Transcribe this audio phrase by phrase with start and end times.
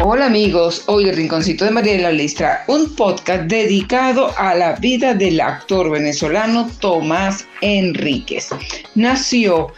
[0.00, 5.14] Hola amigos, hoy el Rinconcito de Mariela les trae un podcast dedicado a la vida
[5.14, 8.50] del actor venezolano Tomás Enríquez.
[8.96, 9.72] Nació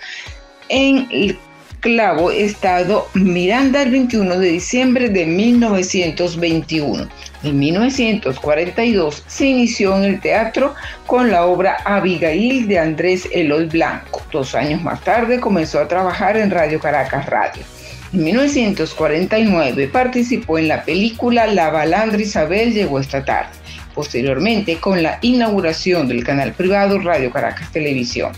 [0.70, 1.38] en el
[1.80, 7.08] Clavo, Estado Miranda, el 21 de diciembre de 1921.
[7.42, 10.74] En 1942 se inició en el teatro
[11.06, 14.22] con la obra Abigail de Andrés Eloy Blanco.
[14.32, 17.75] Dos años más tarde comenzó a trabajar en Radio Caracas Radio.
[18.16, 23.50] En 1949 participó en la película La balandra Isabel llegó esta tarde,
[23.94, 28.32] posteriormente con la inauguración del canal privado Radio Caracas Televisión.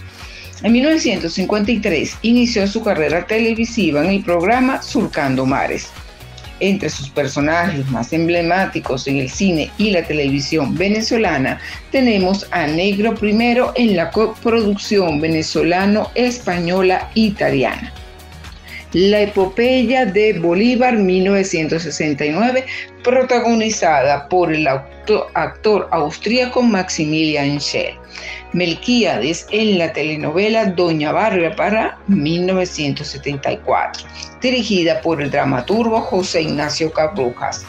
[0.65, 5.91] En 1953 inició su carrera televisiva en el programa Surcando Mares.
[6.59, 11.61] Entre sus personajes más emblemáticos en el cine y la televisión venezolana
[11.93, 17.93] tenemos a Negro Primero en la coproducción venezolano-española italiana
[18.93, 22.65] la epopeya de Bolívar 1969,
[23.05, 27.95] protagonizada por el actor, austríaco Maximilian Schell.
[28.53, 34.07] Melquíades en la telenovela Doña Bárbara para 1974,
[34.41, 37.67] dirigida por el dramaturgo José Ignacio Cabrujas.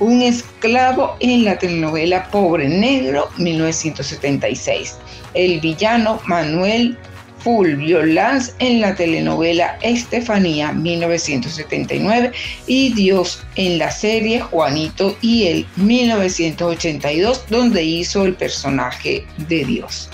[0.00, 4.96] Un esclavo en la telenovela Pobre Negro 1976.
[5.34, 6.96] El villano Manuel
[7.42, 12.32] Fulvio Lanz en la telenovela Estefanía 1979
[12.66, 20.08] y Dios en la serie Juanito y el 1982 donde hizo el personaje de Dios.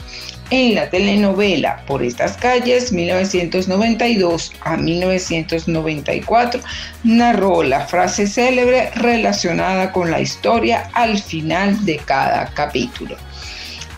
[0.51, 6.61] En la telenovela Por estas calles 1992 a 1994
[7.05, 13.17] narró la frase célebre relacionada con la historia al final de cada capítulo.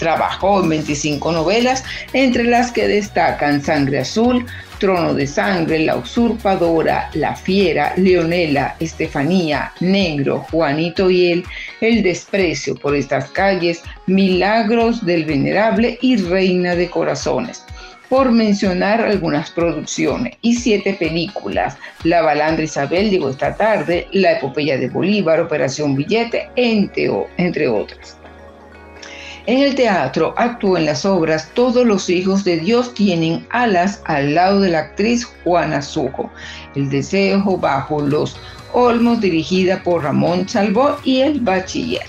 [0.01, 1.85] Trabajó en 25 novelas,
[2.15, 4.47] entre las que destacan Sangre Azul,
[4.79, 11.45] Trono de Sangre, La Usurpadora, La Fiera, Leonela, Estefanía, Negro, Juanito y él,
[11.83, 17.63] El Desprecio por estas calles, Milagros del Venerable y Reina de Corazones
[18.09, 24.77] por mencionar algunas producciones, y siete películas, La Balandra Isabel llegó esta tarde, La Epopeya
[24.79, 28.20] de Bolívar, Operación Billete, entre, entre otras.
[29.47, 34.35] En el teatro actuó en las obras Todos los hijos de Dios tienen alas al
[34.35, 36.31] lado de la actriz Juana Sujo,
[36.75, 38.37] El deseo bajo los
[38.73, 42.07] olmos dirigida por Ramón Salvó y El Bachiller.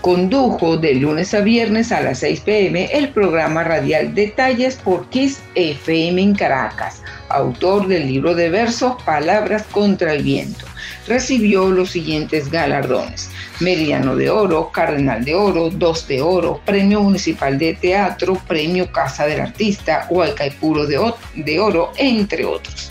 [0.00, 5.40] Condujo de lunes a viernes a las 6 pm el programa radial Detalles por Kiss
[5.54, 10.64] FM en Caracas, autor del libro de versos Palabras contra el viento.
[11.06, 13.28] Recibió los siguientes galardones
[13.60, 19.26] Meridiano de Oro, Cardenal de Oro, Dos de Oro, Premio Municipal de Teatro, Premio Casa
[19.26, 20.98] del Artista, Huaycaipuro de,
[21.34, 22.90] de Oro, entre otros.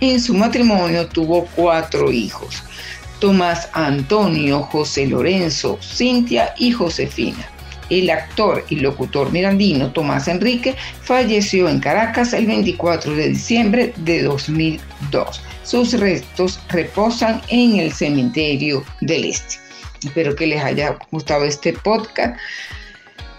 [0.00, 2.62] En su matrimonio tuvo cuatro hijos,
[3.22, 7.48] Tomás Antonio, José Lorenzo, Cintia y Josefina.
[7.88, 14.24] El actor y locutor mirandino Tomás Enrique falleció en Caracas el 24 de diciembre de
[14.24, 15.40] 2002.
[15.62, 19.54] Sus restos reposan en el cementerio del Este.
[20.04, 22.36] Espero que les haya gustado este podcast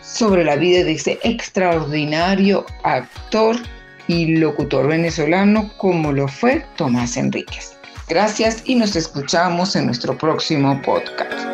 [0.01, 3.57] sobre la vida de ese extraordinario actor
[4.07, 7.73] y locutor venezolano como lo fue Tomás Enríquez.
[8.07, 11.52] Gracias y nos escuchamos en nuestro próximo podcast.